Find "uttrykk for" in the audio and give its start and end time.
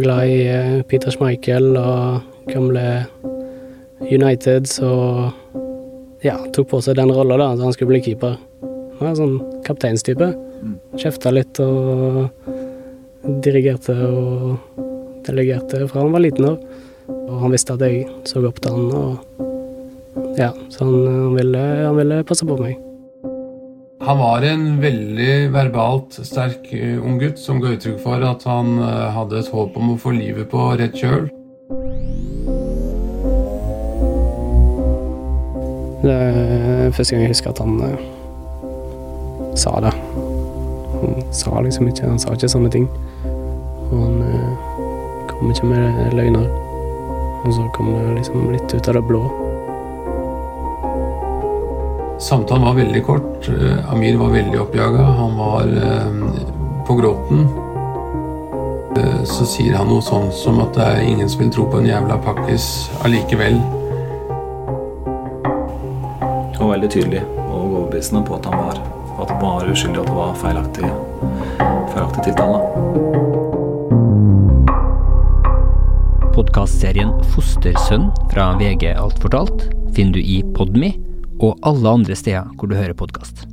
27.74-28.22